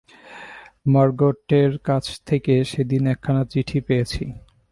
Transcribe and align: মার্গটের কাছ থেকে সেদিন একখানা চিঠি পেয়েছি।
মার্গটের 0.85 1.71
কাছ 1.83 2.05
থেকে 2.25 2.53
সেদিন 2.63 3.03
একখানা 3.13 3.43
চিঠি 3.51 3.79
পেয়েছি। 3.87 4.23